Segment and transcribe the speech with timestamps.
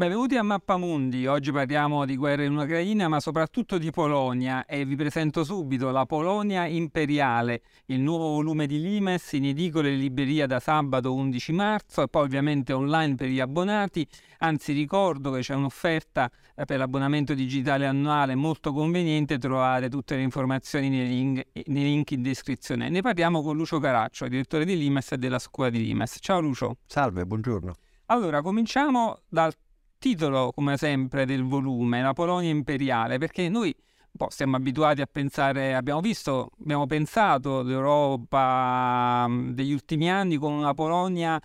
[0.00, 4.96] Benvenuti a Mappamundi, oggi parliamo di guerra in Ucraina ma soprattutto di Polonia e vi
[4.96, 10.58] presento subito la Polonia Imperiale, il nuovo volume di Limes in edicole e libreria da
[10.58, 14.08] sabato 11 marzo e poi ovviamente online per gli abbonati,
[14.38, 16.30] anzi ricordo che c'è un'offerta
[16.64, 22.22] per l'abbonamento digitale annuale molto conveniente, trovate tutte le informazioni nei link, nei link in
[22.22, 22.88] descrizione.
[22.88, 26.16] Ne parliamo con Lucio Caraccio, direttore di Limes e della scuola di Limes.
[26.20, 26.78] Ciao Lucio.
[26.86, 27.74] Salve, buongiorno.
[28.06, 29.52] Allora, cominciamo dal
[30.00, 33.72] titolo, come sempre, del volume, la Polonia imperiale, perché noi
[34.12, 40.74] un siamo abituati a pensare, abbiamo visto, abbiamo pensato l'Europa degli ultimi anni con una
[40.74, 41.40] Polonia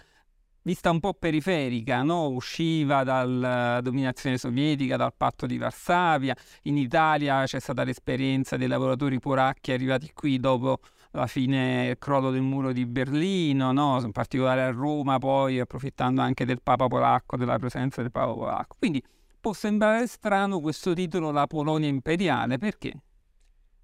[0.63, 2.29] vista un po' periferica, no?
[2.29, 9.19] usciva dalla dominazione sovietica, dal patto di Varsavia, in Italia c'è stata l'esperienza dei lavoratori
[9.19, 10.79] polacchi arrivati qui dopo
[11.15, 13.99] la fine crollo del muro di Berlino, no?
[14.01, 18.75] in particolare a Roma, poi approfittando anche del Papa polacco, della presenza del Papa polacco.
[18.77, 19.01] Quindi
[19.39, 22.93] può sembrare strano questo titolo La Polonia imperiale, perché?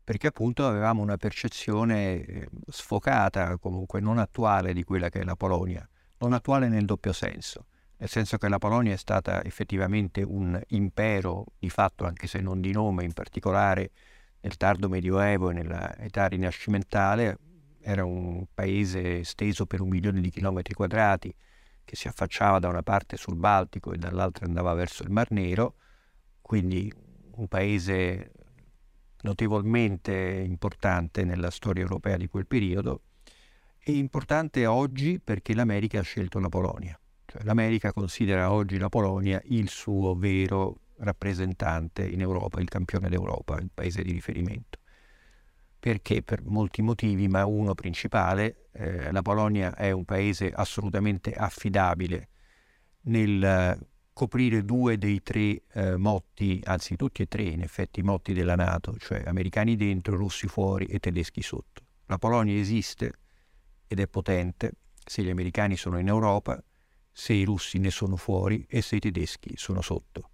[0.03, 5.35] Perché appunto avevamo una percezione eh, sfocata, comunque non attuale di quella che è la
[5.35, 10.59] Polonia, non attuale nel doppio senso, nel senso che la Polonia è stata effettivamente un
[10.69, 13.91] impero di fatto, anche se non di nome in particolare,
[14.41, 17.37] nel tardo medioevo e nell'età rinascimentale,
[17.79, 21.33] era un paese esteso per un milione di chilometri quadrati
[21.83, 25.75] che si affacciava da una parte sul Baltico e dall'altra andava verso il Mar Nero,
[26.41, 26.91] quindi
[27.35, 28.31] un paese
[29.21, 33.01] notevolmente importante nella storia europea di quel periodo
[33.77, 36.99] e importante oggi perché l'America ha scelto la Polonia.
[37.25, 43.59] Cioè, L'America considera oggi la Polonia il suo vero rappresentante in Europa, il campione d'Europa,
[43.59, 44.79] il paese di riferimento.
[45.79, 46.21] Perché?
[46.21, 52.29] Per molti motivi, ma uno principale, eh, la Polonia è un paese assolutamente affidabile
[53.03, 53.79] nel
[54.13, 58.95] coprire due dei tre eh, motti, anzi tutti e tre in effetti motti della Nato,
[58.97, 61.81] cioè americani dentro, russi fuori e tedeschi sotto.
[62.05, 63.13] La Polonia esiste
[63.87, 64.73] ed è potente
[65.03, 66.61] se gli americani sono in Europa,
[67.11, 70.30] se i russi ne sono fuori e se i tedeschi sono sotto.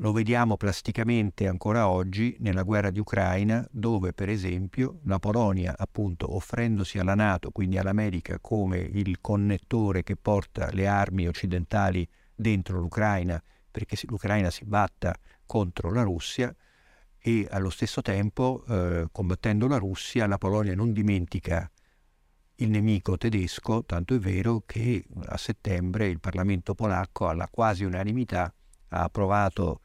[0.00, 6.34] Lo vediamo plasticamente ancora oggi nella guerra di Ucraina, dove per esempio la Polonia, appunto
[6.34, 13.42] offrendosi alla Nato, quindi all'America, come il connettore che porta le armi occidentali dentro l'Ucraina,
[13.70, 15.14] perché l'Ucraina si batta
[15.46, 16.54] contro la Russia,
[17.18, 21.70] e allo stesso tempo, eh, combattendo la Russia, la Polonia non dimentica
[22.56, 28.52] il nemico tedesco, tanto è vero che a settembre il Parlamento polacco alla quasi unanimità
[28.88, 29.80] ha approvato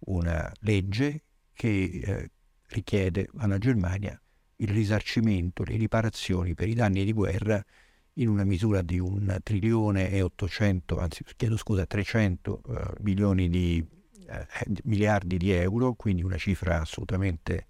[0.00, 1.22] una legge
[1.52, 2.30] che eh,
[2.68, 4.20] richiede alla Germania
[4.60, 7.62] il risarcimento, le riparazioni per i danni di guerra
[8.14, 13.48] in una misura di un trilione e 800, anzi chiedo scusa, 300 uh, eh, milioni
[13.48, 17.66] di uh, miliardi di euro, quindi una cifra assolutamente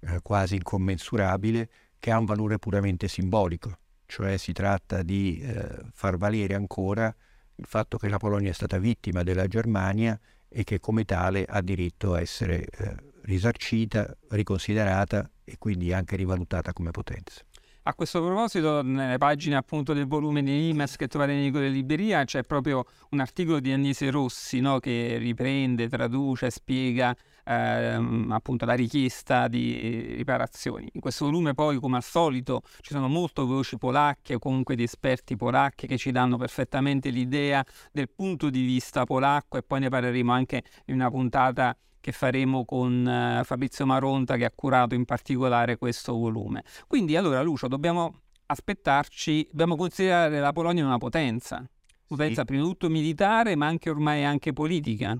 [0.00, 5.44] uh, quasi incommensurabile, che ha un valore puramente simbolico, cioè si tratta di
[5.92, 7.14] far valere ancora
[7.56, 10.18] il fatto che la Polonia è stata vittima della Germania
[10.50, 16.72] e che come tale ha diritto a essere eh, risarcita, riconsiderata e quindi anche rivalutata
[16.72, 17.42] come potenza.
[17.84, 22.24] A questo proposito, nelle pagine appunto del volume di Limes che trovate in edicola libreria
[22.24, 24.80] c'è proprio un articolo di Agnese Rossi no?
[24.80, 27.16] che riprende, traduce, spiega
[27.50, 30.88] ehm, appunto la richiesta di riparazioni.
[30.92, 34.84] In questo volume poi, come al solito, ci sono molte voci polacche o comunque di
[34.84, 39.88] esperti polacchi che ci danno perfettamente l'idea del punto di vista polacco e poi ne
[39.88, 45.04] parleremo anche in una puntata che faremo con uh, Fabrizio Maronta che ha curato in
[45.04, 46.62] particolare questo volume.
[46.86, 51.62] Quindi allora Lucio dobbiamo aspettarci, dobbiamo considerare la Polonia una potenza,
[52.06, 52.46] potenza sì.
[52.46, 55.16] prima di tutto militare ma anche ormai anche politica.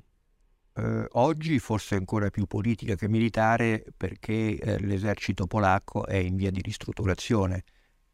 [0.73, 6.53] Uh, oggi forse ancora più politica che militare perché uh, l'esercito polacco è in via
[6.53, 7.65] di ristrutturazione,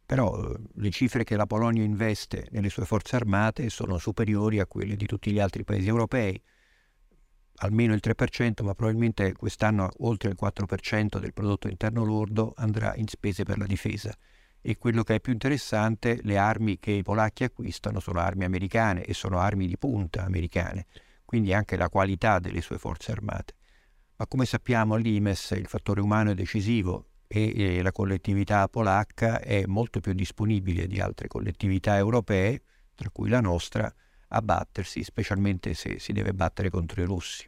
[0.06, 4.66] però uh, le cifre che la Polonia investe nelle sue forze armate sono superiori a
[4.66, 6.40] quelle di tutti gli altri paesi europei.
[7.58, 13.06] Almeno il 3%, ma probabilmente quest'anno oltre il 4% del prodotto interno lordo andrà in
[13.06, 14.16] spese per la difesa.
[14.62, 19.04] E quello che è più interessante, le armi che i polacchi acquistano sono armi americane
[19.04, 20.86] e sono armi di punta americane,
[21.26, 23.54] quindi anche la qualità delle sue forze armate.
[24.16, 30.00] Ma come sappiamo all'Imes il fattore umano è decisivo e, la collettività polacca è molto
[30.00, 32.62] più disponibile di altre collettività europee,
[32.94, 33.92] tra cui la nostra,
[34.28, 37.46] a battersi, specialmente se si deve battere contro i russi.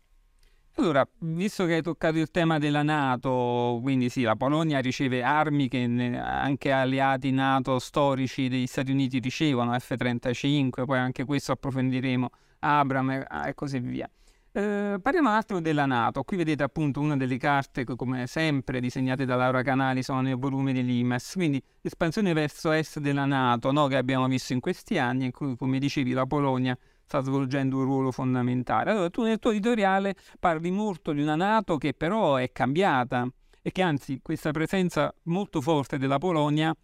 [0.74, 5.68] Allora, visto che hai toccato il tema della Nato, quindi sì, la Polonia riceve armi
[5.68, 13.10] che anche alleati Nato storici degli Stati Uniti ricevono, F-35, poi anche questo approfondiremo, Abram
[13.10, 14.10] e così via.
[14.50, 16.22] Eh, parliamo un attimo della Nato.
[16.24, 20.36] Qui vedete appunto una delle carte che, come sempre, disegnate da Laura Canali, sono nel
[20.36, 21.34] volume dell'IMES.
[21.34, 25.56] Quindi l'espansione verso est della Nato, no, che abbiamo visto in questi anni, in cui,
[25.56, 28.90] come dicevi, la Polonia sta svolgendo un ruolo fondamentale.
[28.90, 33.28] Allora, tu nel tuo editoriale parli molto di una Nato che però è cambiata
[33.62, 36.74] e che anzi questa presenza molto forte della Polonia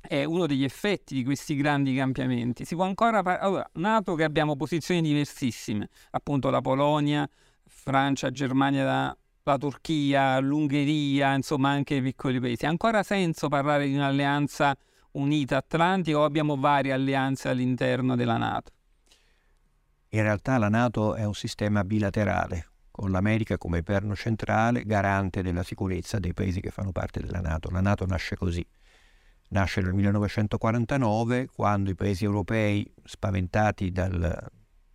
[0.00, 2.64] è uno degli effetti di questi grandi cambiamenti.
[2.64, 7.28] Si può ancora parlare, allora, Nato che abbiamo posizioni diversissime, appunto la Polonia,
[7.66, 12.66] Francia, Germania, la, la Turchia, l'Ungheria, insomma anche i piccoli paesi.
[12.66, 14.76] Ha ancora senso parlare di un'alleanza
[15.12, 18.72] unita atlantica o abbiamo varie alleanze all'interno della Nato?
[20.10, 25.62] In realtà la Nato è un sistema bilaterale, con l'America come perno centrale, garante della
[25.62, 27.68] sicurezza dei paesi che fanno parte della Nato.
[27.70, 28.66] La Nato nasce così.
[29.50, 34.38] Nasce nel 1949, quando i paesi europei, spaventati dalla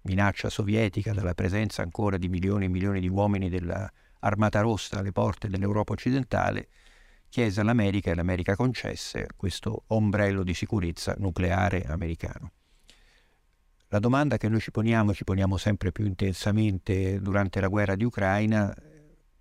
[0.01, 5.49] minaccia sovietica, dalla presenza ancora di milioni e milioni di uomini dell'Armata Rossa alle porte
[5.49, 6.67] dell'Europa occidentale,
[7.29, 12.51] chiese all'America e l'America concesse questo ombrello di sicurezza nucleare americano.
[13.87, 18.03] La domanda che noi ci poniamo, ci poniamo sempre più intensamente durante la guerra di
[18.03, 18.71] Ucraina,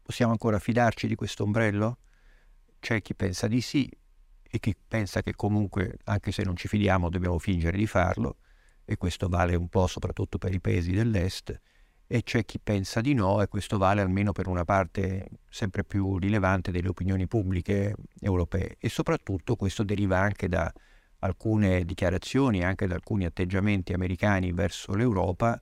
[0.02, 1.98] possiamo ancora fidarci di questo ombrello?
[2.80, 3.90] C'è chi pensa di sì
[4.54, 8.37] e chi pensa che comunque, anche se non ci fidiamo, dobbiamo fingere di farlo,
[8.84, 11.58] e questo vale un po' soprattutto per i paesi dell'Est,
[12.06, 16.19] e c'è chi pensa di no, e questo vale almeno per una parte sempre più
[16.19, 18.76] rilevante delle opinioni pubbliche europee.
[18.78, 20.70] E soprattutto questo deriva anche da
[21.20, 25.58] alcune dichiarazioni anche da alcuni atteggiamenti americani verso l'Europa,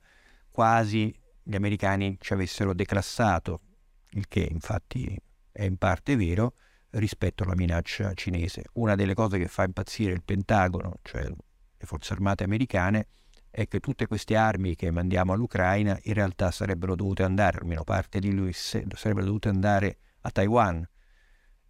[0.49, 3.61] quasi gli americani ci avessero declassato,
[4.09, 5.17] il che infatti
[5.49, 6.55] è in parte vero,
[6.91, 8.63] rispetto alla minaccia cinese.
[8.73, 13.07] Una delle cose che fa impazzire il Pentagono, cioè le forze armate americane,
[13.49, 18.19] è che tutte queste armi che mandiamo all'Ucraina in realtà sarebbero dovute andare, almeno parte
[18.19, 20.87] di lui, sarebbero dovute andare a Taiwan,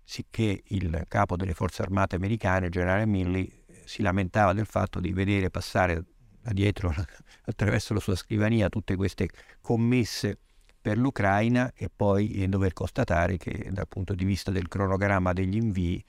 [0.03, 5.49] sicché il capo delle forze armate americane, generale Milley, si lamentava del fatto di vedere
[5.49, 6.03] passare
[6.41, 6.93] da dietro
[7.45, 9.29] attraverso la sua scrivania tutte queste
[9.59, 10.39] commesse
[10.81, 16.03] per l'Ucraina e poi dover constatare che dal punto di vista del cronogramma degli invii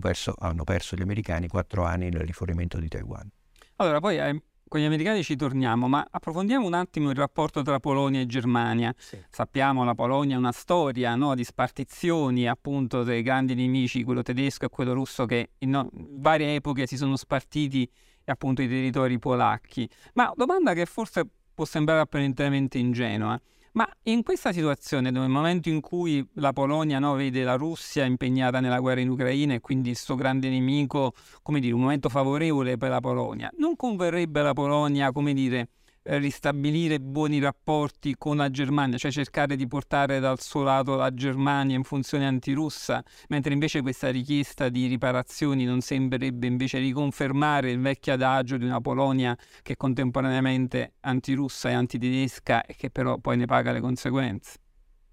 [0.00, 3.28] perso, hanno perso gli americani quattro anni nel rifornimento di Taiwan.
[3.76, 7.80] Allora, poi eh, con gli americani ci torniamo, ma approfondiamo un attimo il rapporto tra
[7.80, 8.94] Polonia e Germania.
[8.96, 9.18] Sì.
[9.28, 14.66] Sappiamo la Polonia è una storia no, di spartizioni appunto dei grandi nemici, quello tedesco
[14.66, 17.90] e quello russo che in no, varie epoche si sono spartiti
[18.26, 19.88] appunto i territori polacchi.
[20.14, 23.40] Ma domanda che forse può sembrare apparentemente ingenua.
[23.72, 28.58] Ma in questa situazione, nel momento in cui la Polonia no, vede la Russia impegnata
[28.58, 31.12] nella guerra in Ucraina e quindi il suo grande nemico,
[31.42, 35.68] come dire, un momento favorevole per la Polonia, non converrebbe la Polonia, come dire,
[36.02, 41.76] ristabilire buoni rapporti con la Germania, cioè cercare di portare dal suo lato la Germania
[41.76, 48.14] in funzione antirussa, mentre invece questa richiesta di riparazioni non sembrerebbe invece riconfermare il vecchio
[48.14, 53.46] adagio di una Polonia che è contemporaneamente antirussa e antitedesca e che però poi ne
[53.46, 54.58] paga le conseguenze.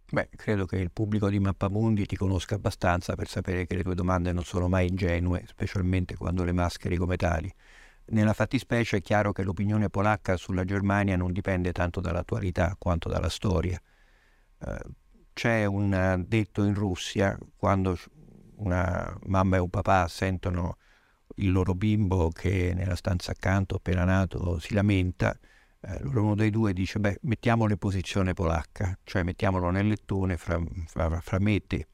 [0.09, 3.93] Beh, credo che il pubblico di Mappamundi ti conosca abbastanza per sapere che le tue
[3.93, 7.53] domande non sono mai ingenue, specialmente quando le mascheri come tali.
[8.09, 13.29] Nella fattispecie è chiaro che l'opinione polacca sulla Germania non dipende tanto dall'attualità quanto dalla
[13.29, 13.81] storia.
[14.59, 14.79] Eh,
[15.33, 17.97] c'è un detto in Russia quando
[18.55, 20.77] una mamma e un papà sentono
[21.35, 25.37] il loro bimbo che nella stanza accanto appena nato si lamenta,
[25.81, 30.59] eh, uno dei due dice beh mettiamolo in posizione polacca, cioè mettiamolo nel lettone fra,
[30.85, 31.87] fra, fra me e te,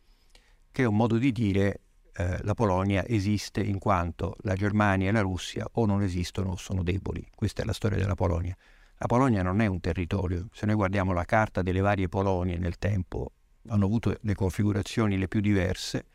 [0.71, 1.81] che è un modo di dire
[2.15, 6.55] eh, la Polonia esiste in quanto la Germania e la Russia o non esistono o
[6.55, 7.25] sono deboli.
[7.33, 8.55] Questa è la storia della Polonia.
[8.97, 10.47] La Polonia non è un territorio.
[10.53, 13.31] Se noi guardiamo la carta delle varie Polonie nel tempo,
[13.67, 16.05] hanno avuto le configurazioni le più diverse,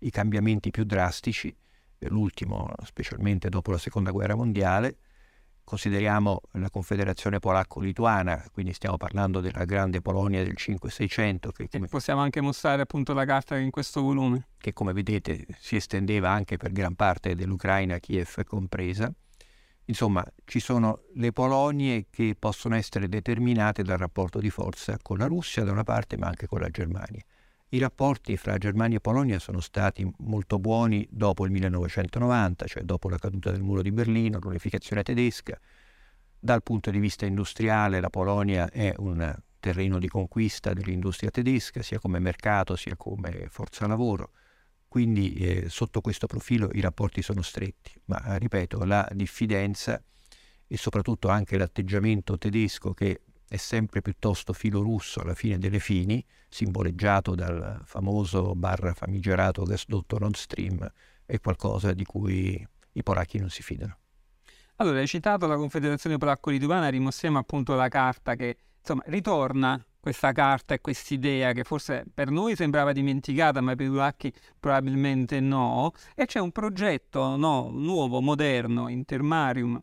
[0.00, 1.54] i cambiamenti più drastici,
[2.00, 4.98] l'ultimo specialmente dopo la Seconda Guerra Mondiale,
[5.68, 11.50] consideriamo la Confederazione Polacco-Lituana, quindi stiamo parlando della grande Polonia del 5-600.
[11.52, 14.46] Che come, possiamo anche mostrare appunto la carta in questo volume.
[14.56, 19.12] Che come vedete si estendeva anche per gran parte dell'Ucraina, Kiev compresa.
[19.84, 25.26] Insomma, ci sono le Polonie che possono essere determinate dal rapporto di forza con la
[25.26, 27.22] Russia da una parte, ma anche con la Germania.
[27.70, 33.10] I rapporti fra Germania e Polonia sono stati molto buoni dopo il 1990, cioè dopo
[33.10, 35.60] la caduta del muro di Berlino, l'unificazione tedesca.
[36.38, 41.98] Dal punto di vista industriale la Polonia è un terreno di conquista dell'industria tedesca, sia
[41.98, 44.30] come mercato sia come forza lavoro.
[44.88, 50.02] Quindi eh, sotto questo profilo i rapporti sono stretti, ma ripeto, la diffidenza
[50.66, 56.24] e soprattutto anche l'atteggiamento tedesco che è sempre piuttosto filo russo alla fine delle fini,
[56.48, 60.86] simboleggiato dal famoso barra famigerato gasdotto Nord Stream,
[61.24, 63.98] è qualcosa di cui i polacchi non si fidano.
[64.76, 70.74] Allora, hai citato la Confederazione Polacco-Lituana, rimostriamo appunto la carta che, insomma, ritorna questa carta
[70.74, 76.26] e quest'idea che forse per noi sembrava dimenticata, ma per i polacchi probabilmente no, e
[76.26, 79.82] c'è un progetto no, nuovo, moderno, Intermarium,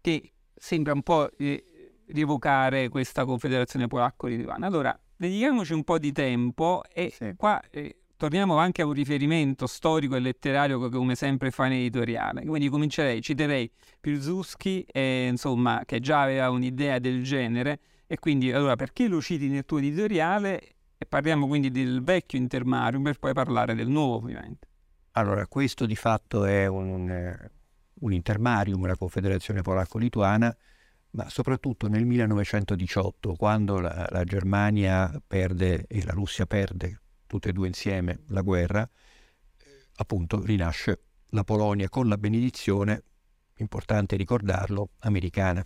[0.00, 1.67] che sembra un po' eh,
[2.08, 4.66] rievocare questa confederazione polacco-lituana.
[4.66, 7.34] Allora, dedichiamoci un po' di tempo e sì.
[7.36, 11.72] qua eh, torniamo anche a un riferimento storico e letterario che come sempre fa in
[11.72, 12.44] editoriale.
[12.44, 18.74] Quindi comincerei, citerei Pilsudski, eh, insomma, che già aveva un'idea del genere, e quindi allora
[18.74, 20.60] perché lo citi nel tuo editoriale?
[20.98, 24.66] E parliamo quindi del vecchio intermarium per poi parlare del nuovo ovviamente.
[25.12, 27.50] Allora, questo di fatto è un, un,
[28.00, 30.56] un intermarium, la Confederazione Polacco-Lituana,
[31.10, 37.52] ma soprattutto nel 1918, quando la, la, Germania perde e la Russia perde, tutte e
[37.52, 38.88] due insieme, la guerra,
[39.96, 41.00] appunto rinasce
[41.30, 43.02] la Polonia con la benedizione,
[43.56, 45.64] importante ricordarlo, americana.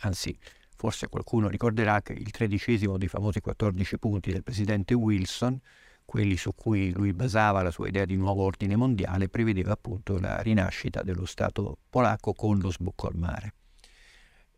[0.00, 0.36] Anzi,
[0.76, 5.58] forse qualcuno ricorderà che il tredicesimo dei famosi 14 punti del presidente Wilson,
[6.04, 10.42] quelli su cui lui basava la sua idea di nuovo ordine mondiale, prevedeva appunto la
[10.42, 13.54] rinascita dello Stato polacco con lo sbocco al mare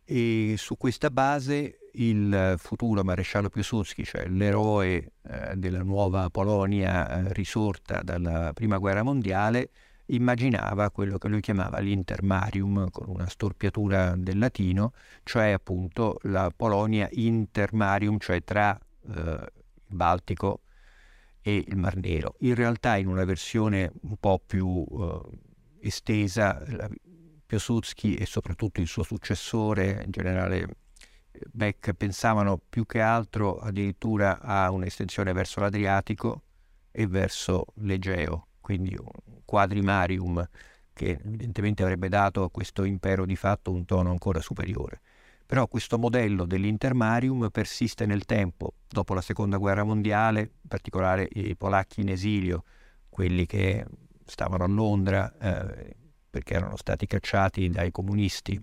[0.09, 7.33] e su questa base il futuro maresciallo Piłsudski, cioè l'eroe eh, della nuova Polonia eh,
[7.33, 9.69] risorta dalla Prima Guerra Mondiale,
[10.05, 17.09] immaginava quello che lui chiamava l'intermarium, con una storpiatura del latino, cioè appunto la Polonia
[17.11, 20.61] intermarium, cioè tra eh, il Baltico
[21.41, 22.35] e il Mar Nero.
[22.39, 25.21] In realtà in una versione un po' più eh,
[25.81, 26.63] estesa,
[27.47, 30.67] Piłsudski e soprattutto il suo successore, in generale
[31.51, 36.41] Beck, pensavano più che altro addirittura a un'estensione verso l'Adriatico
[36.91, 40.47] e verso l'Egeo, quindi un quadrimarium
[40.93, 44.99] che evidentemente avrebbe dato a questo impero di fatto un tono ancora superiore.
[45.45, 51.55] Però questo modello dell'intermarium persiste nel tempo, dopo la seconda guerra mondiale, in particolare i
[51.55, 52.63] polacchi in esilio,
[53.07, 53.85] quelli che
[54.25, 55.95] stavano a Londra, eh,
[56.37, 58.61] perché erano stati cacciati dai comunisti,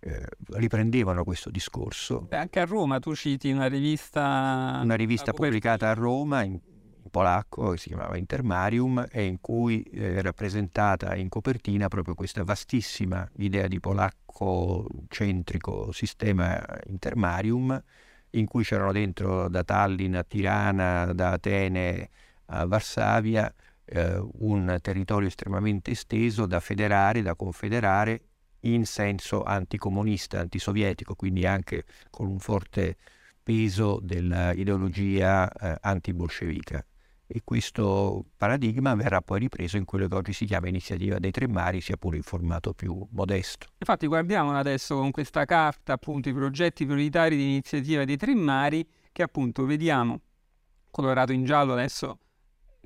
[0.00, 2.26] eh, riprendevano questo discorso.
[2.28, 4.80] Beh, anche a Roma tu citi una rivista...
[4.82, 9.80] Una rivista pubblicata a Roma in, in polacco, che si chiamava Intermarium, e in cui
[9.82, 17.80] eh, è rappresentata in copertina proprio questa vastissima idea di polacco-centrico sistema Intermarium,
[18.30, 22.10] in cui c'erano dentro da Tallinn a Tirana, da Atene
[22.46, 23.54] a Varsavia,
[23.88, 28.22] eh, un territorio estremamente esteso da federare, da confederare
[28.60, 32.96] in senso anticomunista, antisovietico, quindi anche con un forte
[33.42, 36.84] peso dell'ideologia eh, antibolscevica.
[37.30, 41.46] E questo paradigma verrà poi ripreso in quello che oggi si chiama iniziativa dei tre
[41.46, 43.66] mari, sia pure in formato più modesto.
[43.78, 48.86] Infatti guardiamo adesso con questa carta appunto i progetti prioritari di iniziativa dei tre mari
[49.12, 50.20] che appunto vediamo
[50.90, 52.18] colorato in giallo adesso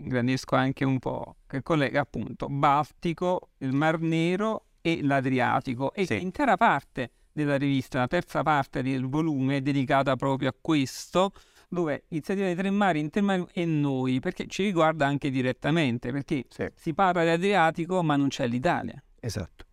[0.03, 6.19] ingrandisco anche un po', che collega appunto Baltico, il Mar Nero e l'Adriatico e sì.
[6.19, 11.33] l'intera parte della rivista, la terza parte del volume è dedicata proprio a questo,
[11.69, 16.69] dove iniziativa dei tre mari, Intermarium e noi, perché ci riguarda anche direttamente, perché sì.
[16.75, 19.03] si parla di Adriatico ma non c'è l'Italia.
[19.19, 19.67] Esatto.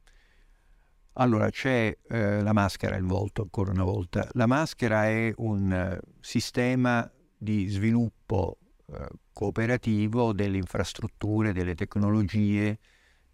[1.13, 4.25] Allora c'è eh, la maschera, il volto ancora una volta.
[4.33, 8.57] La maschera è un uh, sistema di sviluppo
[9.31, 12.79] cooperativo delle infrastrutture, delle tecnologie,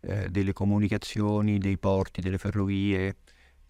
[0.01, 3.17] eh, delle comunicazioni, dei porti, delle ferrovie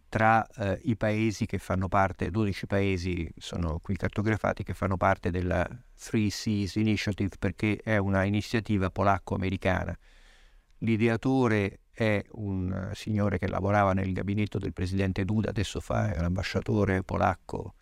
[0.10, 5.30] tra eh, i paesi che fanno parte, 12 paesi sono qui cartografati, che fanno parte
[5.30, 9.98] della Three Seas Initiative perché è una iniziativa polacco-americana.
[10.80, 17.76] L'ideatore è un signore che lavorava nel gabinetto del presidente Duda, adesso fa l'ambasciatore polacco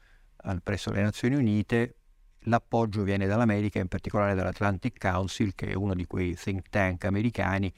[0.61, 1.95] presso le Nazioni Unite,
[2.43, 7.71] l'appoggio viene dall'America, in particolare dall'Atlantic Council, che è uno di quei think tank americani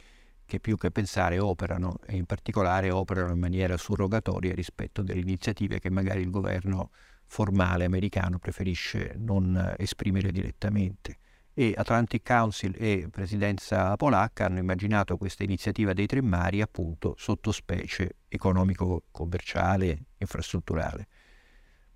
[0.45, 5.79] che più che pensare operano e in particolare operano in maniera surrogatoria rispetto delle iniziative
[5.79, 6.91] che magari il governo
[7.25, 11.17] formale americano preferisce non esprimere direttamente.
[11.57, 18.17] E Atlantic Council e Presidenza polacca hanno immaginato questa iniziativa dei tre mari appunto sottospecie
[18.27, 21.07] economico-commerciale, infrastrutturale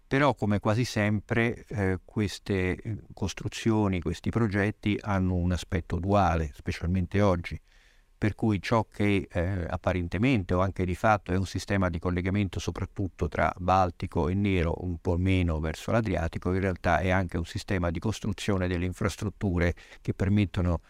[0.09, 7.21] però come quasi sempre eh, queste eh, costruzioni, questi progetti hanno un aspetto duale, specialmente
[7.21, 7.61] oggi,
[8.17, 12.59] per cui ciò che eh, apparentemente o anche di fatto è un sistema di collegamento
[12.59, 17.45] soprattutto tra Baltico e Nero, un po' meno verso l'Adriatico, in realtà è anche un
[17.45, 20.81] sistema di costruzione delle infrastrutture che permettono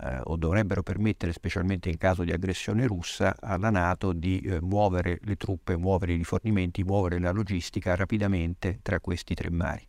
[0.00, 5.18] eh, o dovrebbero permettere, specialmente in caso di aggressione russa, alla Nato di eh, muovere
[5.22, 9.86] le truppe, muovere i rifornimenti, muovere la logistica rapidamente tra questi tre mari.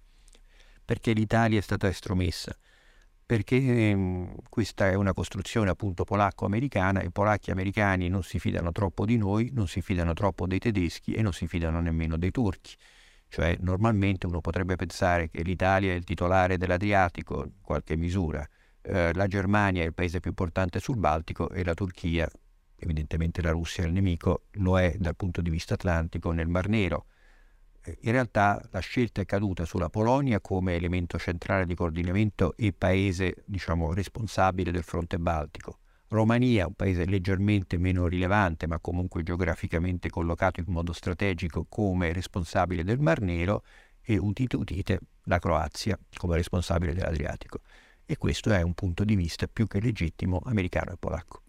[0.84, 2.56] Perché l'Italia è stata estromessa?
[3.24, 8.72] Perché ehm, questa è una costruzione appunto polacco-americana e i polacchi americani non si fidano
[8.72, 12.32] troppo di noi, non si fidano troppo dei tedeschi e non si fidano nemmeno dei
[12.32, 12.76] turchi.
[13.28, 18.44] Cioè normalmente uno potrebbe pensare che l'Italia è il titolare dell'Adriatico in qualche misura,
[18.82, 22.30] eh, la Germania è il paese più importante sul Baltico e la Turchia,
[22.78, 26.68] evidentemente la Russia è il nemico, lo è dal punto di vista atlantico nel Mar
[26.68, 27.06] Nero.
[27.84, 32.74] Eh, in realtà la scelta è caduta sulla Polonia come elemento centrale di coordinamento e
[32.74, 35.80] paese, diciamo, responsabile del fronte baltico.
[36.08, 42.84] Romania, un paese leggermente meno rilevante, ma comunque geograficamente collocato in modo strategico come responsabile
[42.84, 43.64] del Mar Nero,
[44.02, 47.60] e udite udite la Croazia come responsabile dell'Adriatico
[48.10, 51.42] e questo è un punto di vista più che legittimo americano e polacco.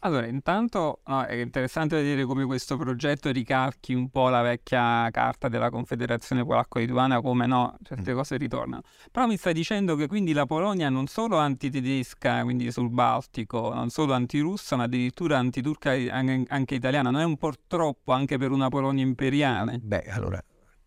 [0.00, 5.48] Allora, intanto no, è interessante vedere come questo progetto ricalchi un po' la vecchia carta
[5.48, 8.16] della Confederazione Polacco-Lituana, come no, certe mm.
[8.16, 8.82] cose ritornano.
[9.12, 13.90] Però mi stai dicendo che quindi la Polonia non solo antitedesca, quindi sul Baltico, non
[13.90, 18.68] solo antirussa, ma addirittura antiturca anche italiana, non è un po' troppo anche per una
[18.68, 19.78] Polonia imperiale?
[19.80, 20.42] Beh, allora,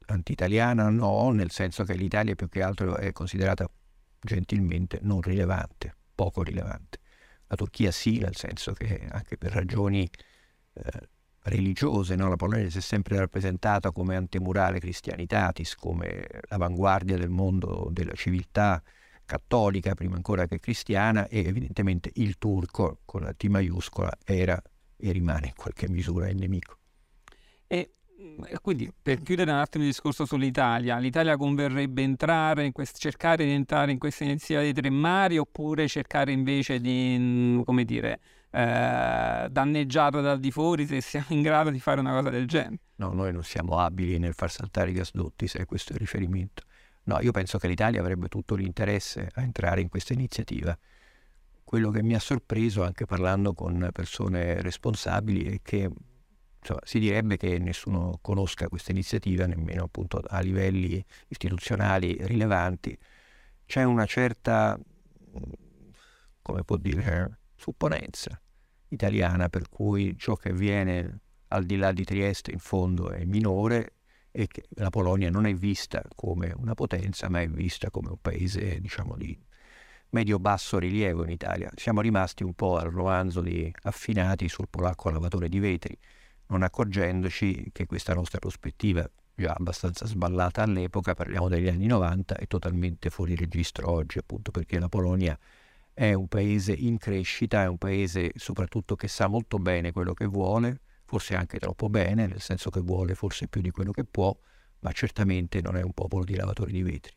[0.07, 3.69] anti-italiana no, nel senso che l'Italia più che altro è considerata
[4.21, 6.99] gentilmente non rilevante, poco rilevante.
[7.47, 10.09] La Turchia sì, nel senso che anche per ragioni
[10.73, 11.09] eh,
[11.43, 12.29] religiose, no?
[12.29, 18.81] la Polonia si è sempre rappresentata come antemurale cristianitatis, come l'avanguardia del mondo della civiltà
[19.25, 24.61] cattolica, prima ancora che cristiana, e evidentemente il turco, con la T maiuscola, era
[24.97, 26.77] e rimane in qualche misura il nemico.
[27.65, 27.95] E
[28.61, 33.91] quindi per chiudere un attimo il discorso sull'Italia, l'Italia converrebbe entrare quest- cercare di entrare
[33.91, 38.19] in questa iniziativa dei tre mari oppure cercare invece di, mm, come dire,
[38.51, 42.79] eh, danneggiata dal di fuori se siamo in grado di fare una cosa del genere?
[42.96, 46.63] No, noi non siamo abili nel far saltare i gasdotti, se questo è il riferimento.
[47.03, 50.77] No, io penso che l'Italia avrebbe tutto l'interesse a entrare in questa iniziativa.
[51.63, 55.89] Quello che mi ha sorpreso anche parlando con persone responsabili è che
[56.61, 62.97] insomma, si direbbe che nessuno conosca questa iniziativa, nemmeno appunto a livelli istituzionali rilevanti.
[63.65, 64.79] C'è una certa,
[66.41, 68.39] come può dire, supponenza
[68.89, 71.19] italiana per cui ciò che avviene
[71.50, 73.95] al di là di Trieste in fondo è minore
[74.31, 78.17] e che la Polonia non è vista come una potenza, ma è vista come un
[78.21, 79.37] paese, diciamo, di
[80.09, 81.69] medio-basso rilievo in Italia.
[81.75, 85.97] Siamo rimasti un po' al romanzo di Affinati sul polacco lavatore di vetri,
[86.51, 92.46] non accorgendoci che questa nostra prospettiva, già abbastanza sballata all'epoca, parliamo degli anni 90, è
[92.46, 95.37] totalmente fuori registro oggi, appunto perché la Polonia
[95.94, 100.25] è un paese in crescita, è un paese soprattutto che sa molto bene quello che
[100.25, 104.37] vuole, forse anche troppo bene, nel senso che vuole forse più di quello che può,
[104.79, 107.14] ma certamente non è un popolo di lavatori di vetri.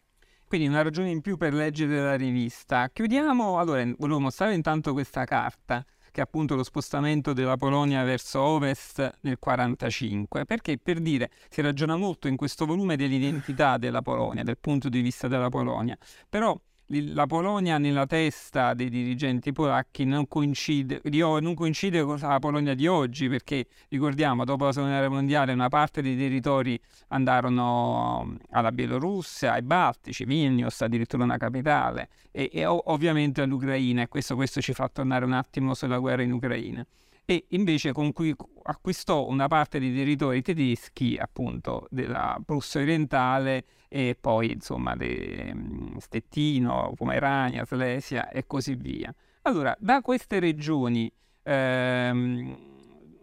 [0.47, 2.88] Quindi una ragione in più per leggere la rivista.
[2.92, 8.40] Chiudiamo, allora volevo mostrare intanto questa carta che è appunto lo spostamento della Polonia verso
[8.40, 14.44] ovest nel 1945, perché per dire si ragiona molto in questo volume dell'identità della Polonia,
[14.44, 15.98] del punto di vista della Polonia,
[16.29, 16.57] però
[16.88, 22.87] la Polonia nella testa dei dirigenti polacchi non coincide, non coincide con la Polonia di
[22.87, 29.53] oggi, perché ricordiamo, dopo la seconda guerra mondiale una parte dei territori andarono alla Bielorussia,
[29.53, 34.88] ai Baltici, Vilnius, addirittura una capitale, e, e ovviamente all'Ucraina, e questo, questo ci fa
[34.88, 36.87] tornare un attimo sulla guerra in Ucraina
[37.24, 38.34] e invece con cui
[38.64, 45.96] acquistò una parte dei territori tedeschi appunto della Prussia orientale e poi insomma de, mm,
[45.98, 49.14] Stettino, Pomerania, Slesia e così via.
[49.42, 51.10] Allora, da queste regioni,
[51.42, 52.56] ehm,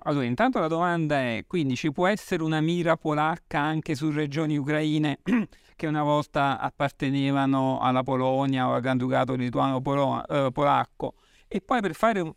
[0.03, 4.57] allora intanto la domanda è, quindi ci può essere una mira polacca anche su regioni
[4.57, 5.19] ucraine
[5.75, 11.13] che una volta appartenevano alla Polonia o al Granducato lituano-polacco?
[11.47, 12.35] Eh, e poi per fare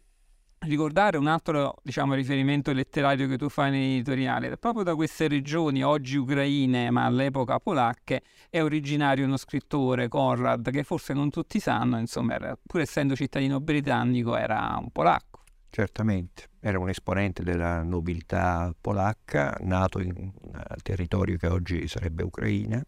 [0.67, 6.17] ricordare un altro diciamo, riferimento letterario che tu fai nell'editoriale, proprio da queste regioni oggi
[6.17, 12.35] ucraine ma all'epoca polacche è originario uno scrittore, Conrad, che forse non tutti sanno, insomma,
[12.35, 15.43] era, pur essendo cittadino britannico era un polacco.
[15.71, 22.81] Certamente, era un esponente della nobiltà polacca, nato in, al territorio che oggi sarebbe Ucraina,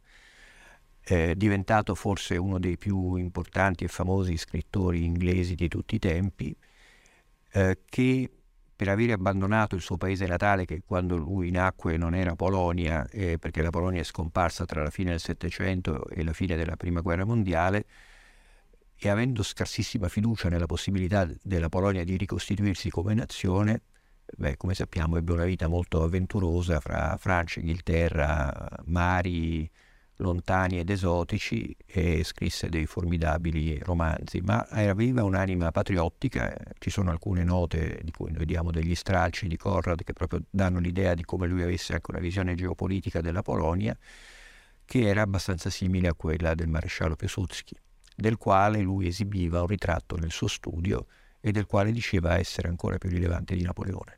[1.08, 6.56] eh, diventato forse uno dei più importanti e famosi scrittori inglesi di tutti i tempi,
[7.52, 8.30] eh, che
[8.76, 13.38] per aver abbandonato il suo paese natale, che quando lui nacque non era Polonia, eh,
[13.38, 17.00] perché la Polonia è scomparsa tra la fine del Settecento e la fine della Prima
[17.00, 17.86] Guerra Mondiale,
[18.98, 23.82] e avendo scarsissima fiducia nella possibilità della Polonia di ricostituirsi come nazione,
[24.36, 29.70] beh, come sappiamo ebbe una vita molto avventurosa fra Francia, Inghilterra, mari,
[30.16, 37.44] lontani ed esotici e scrisse dei formidabili romanzi, ma aveva un'anima patriottica, ci sono alcune
[37.44, 41.46] note di cui noi vediamo degli stralci di Conrad che proprio danno l'idea di come
[41.46, 43.96] lui avesse anche una visione geopolitica della Polonia,
[44.84, 47.76] che era abbastanza simile a quella del maresciallo Piłsudski,
[48.14, 51.06] del quale lui esibiva un ritratto nel suo studio
[51.40, 54.16] e del quale diceva essere ancora più rilevante di Napoleone.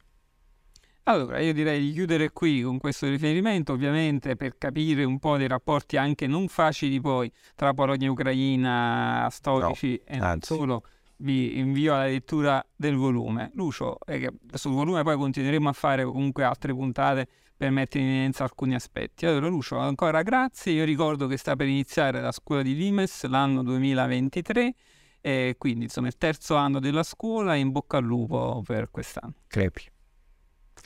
[1.08, 5.48] Allora, io direi di chiudere qui con questo riferimento, ovviamente per capire un po' dei
[5.48, 10.84] rapporti anche non facili poi tra Polonia e Ucraina, storici no, e non solo.
[11.20, 13.50] Vi invio alla lettura del volume.
[13.54, 18.44] Lucio, eh, sul volume poi continueremo a fare comunque altre puntate per mettere in evidenza
[18.44, 19.24] alcuni aspetti.
[19.24, 20.72] Allora, Lucio, ancora grazie.
[20.72, 24.74] Io ricordo che sta per iniziare la scuola di Limes l'anno 2023
[25.22, 29.32] e quindi insomma il terzo anno della scuola in bocca al lupo per quest'anno.
[29.46, 29.96] Crepi.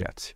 [0.02, 0.34] Grazie.